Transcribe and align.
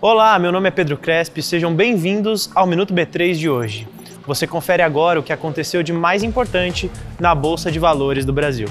Olá, 0.00 0.38
meu 0.38 0.52
nome 0.52 0.68
é 0.68 0.70
Pedro 0.70 0.96
Crespi, 0.96 1.42
sejam 1.42 1.74
bem-vindos 1.74 2.48
ao 2.54 2.68
Minuto 2.68 2.94
B3 2.94 3.34
de 3.34 3.50
hoje. 3.50 3.88
Você 4.28 4.46
confere 4.46 4.80
agora 4.80 5.18
o 5.18 5.24
que 5.24 5.32
aconteceu 5.32 5.82
de 5.82 5.92
mais 5.92 6.22
importante 6.22 6.88
na 7.18 7.34
Bolsa 7.34 7.68
de 7.68 7.80
Valores 7.80 8.24
do 8.24 8.32
Brasil. 8.32 8.68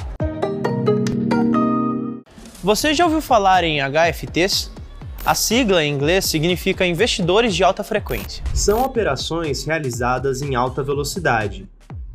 Você 2.63 2.93
já 2.93 3.03
ouviu 3.03 3.19
falar 3.19 3.65
em 3.65 3.79
HFTs? 3.81 4.71
A 5.25 5.35
sigla 5.35 5.83
em 5.83 5.93
inglês 5.93 6.23
significa 6.23 6.85
investidores 6.85 7.53
de 7.53 7.61
alta 7.61 7.83
frequência. 7.83 8.41
São 8.53 8.81
operações 8.85 9.65
realizadas 9.65 10.41
em 10.41 10.55
alta 10.55 10.81
velocidade, 10.81 11.67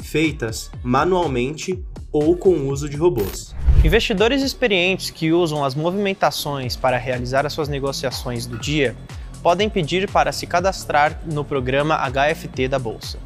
feitas 0.02 0.70
manualmente 0.82 1.84
ou 2.10 2.34
com 2.34 2.54
o 2.54 2.68
uso 2.68 2.88
de 2.88 2.96
robôs. 2.96 3.54
Investidores 3.84 4.42
experientes 4.42 5.10
que 5.10 5.32
usam 5.32 5.64
as 5.64 5.74
movimentações 5.74 6.76
para 6.76 6.96
realizar 6.96 7.44
as 7.44 7.52
suas 7.52 7.68
negociações 7.68 8.46
do 8.46 8.56
dia 8.56 8.94
podem 9.42 9.68
pedir 9.68 10.08
para 10.08 10.30
se 10.30 10.46
cadastrar 10.46 11.20
no 11.26 11.44
programa 11.44 11.98
HFT 12.08 12.68
da 12.68 12.78
Bolsa. 12.78 13.18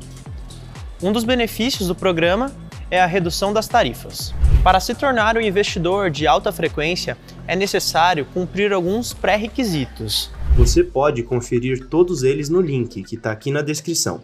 Um 1.03 1.13
dos 1.13 1.25
benefícios 1.25 1.89
do 1.89 1.95
programa 1.95 2.51
é 2.91 2.99
a 2.99 3.05
redução 3.05 3.53
das 3.53 3.69
tarifas. 3.69 4.35
Para 4.65 4.81
se 4.81 4.95
tornar 4.95 5.37
um 5.37 5.43
investidor 5.43 6.11
de 6.11 6.27
alta 6.27 6.51
frequência, 6.51 7.19
é 7.47 7.55
necessário 7.55 8.25
cumprir 8.33 8.73
alguns 8.73 9.13
pré-requisitos. 9.13 10.31
Você 10.57 10.83
pode 10.83 11.23
conferir 11.23 11.87
todos 11.87 12.23
eles 12.23 12.49
no 12.49 12.63
link 12.63 13.03
que 13.03 13.17
está 13.17 13.31
aqui 13.31 13.51
na 13.51 13.61
descrição. 13.61 14.23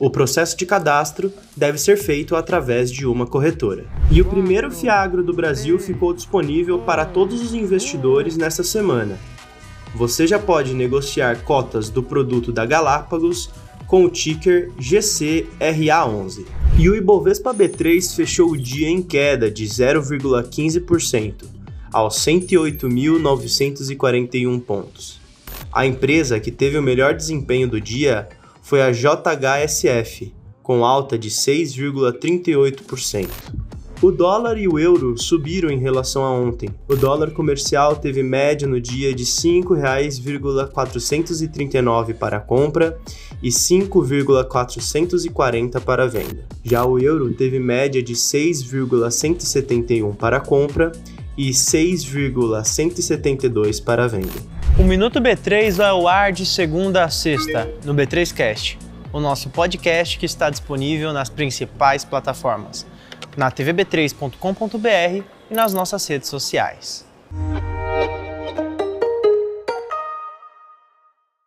O 0.00 0.08
processo 0.08 0.56
de 0.56 0.64
cadastro 0.64 1.32
deve 1.56 1.76
ser 1.76 1.96
feito 1.96 2.36
através 2.36 2.88
de 2.88 3.04
uma 3.04 3.26
corretora. 3.26 3.84
E 4.12 4.22
o 4.22 4.24
primeiro 4.24 4.70
Fiagro 4.70 5.24
do 5.24 5.32
Brasil 5.32 5.76
ficou 5.76 6.14
disponível 6.14 6.78
para 6.78 7.04
todos 7.04 7.42
os 7.42 7.52
investidores 7.52 8.36
nessa 8.36 8.62
semana. 8.62 9.18
Você 9.96 10.24
já 10.24 10.38
pode 10.38 10.72
negociar 10.72 11.42
cotas 11.42 11.90
do 11.90 12.00
produto 12.00 12.52
da 12.52 12.64
Galápagos 12.64 13.50
com 13.88 14.04
o 14.04 14.10
ticker 14.10 14.70
GCRA11. 14.78 16.46
E 16.78 16.88
o 16.88 16.94
Ibovespa 16.94 17.52
B3 17.52 18.14
fechou 18.14 18.52
o 18.52 18.56
dia 18.56 18.88
em 18.88 19.02
queda 19.02 19.50
de 19.50 19.64
0,15%, 19.64 21.42
aos 21.92 22.24
108.941 22.24 24.60
pontos. 24.60 25.18
A 25.72 25.84
empresa 25.84 26.38
que 26.38 26.52
teve 26.52 26.78
o 26.78 26.82
melhor 26.82 27.14
desempenho 27.14 27.66
do 27.66 27.80
dia 27.80 28.28
foi 28.68 28.82
a 28.82 28.92
JHSF, 28.92 30.32
com 30.62 30.84
alta 30.84 31.18
de 31.18 31.30
6,38%. 31.30 33.26
O 34.02 34.12
dólar 34.12 34.58
e 34.58 34.68
o 34.68 34.78
euro 34.78 35.16
subiram 35.16 35.70
em 35.70 35.78
relação 35.78 36.22
a 36.22 36.30
ontem. 36.30 36.68
O 36.86 36.94
dólar 36.94 37.30
comercial 37.30 37.96
teve 37.96 38.22
média 38.22 38.68
no 38.68 38.78
dia 38.78 39.14
de 39.14 39.22
R$ 39.22 39.30
5,439 39.30 42.12
para 42.12 42.38
compra 42.40 43.00
e 43.42 43.50
5,440 43.50 45.80
para 45.80 46.06
venda. 46.06 46.44
Já 46.62 46.84
o 46.84 46.98
euro 46.98 47.32
teve 47.32 47.58
média 47.58 48.02
de 48.02 48.14
6,171 48.14 50.14
para 50.14 50.40
compra 50.40 50.92
e 51.38 51.54
6,172 51.54 53.80
para 53.80 54.06
venda. 54.06 54.57
O 54.76 54.82
Minuto 54.82 55.20
B3 55.20 55.72
vai 55.72 55.88
ao 55.88 56.06
ar 56.06 56.32
de 56.32 56.44
segunda 56.44 57.04
a 57.04 57.08
sexta, 57.08 57.68
no 57.84 57.94
B3Cast, 57.94 58.78
o 59.12 59.20
nosso 59.20 59.48
podcast 59.50 60.18
que 60.18 60.26
está 60.26 60.50
disponível 60.50 61.12
nas 61.12 61.28
principais 61.30 62.04
plataformas, 62.04 62.86
na 63.36 63.50
tvb3.com.br 63.50 65.24
e 65.50 65.54
nas 65.54 65.72
nossas 65.72 66.06
redes 66.06 66.28
sociais. 66.28 67.07